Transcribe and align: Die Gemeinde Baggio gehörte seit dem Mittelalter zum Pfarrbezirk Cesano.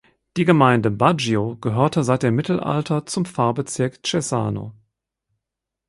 Die 0.35 0.45
Gemeinde 0.45 0.89
Baggio 0.89 1.57
gehörte 1.57 2.03
seit 2.03 2.23
dem 2.23 2.33
Mittelalter 2.33 3.05
zum 3.05 3.23
Pfarrbezirk 3.25 3.99
Cesano. 4.03 4.73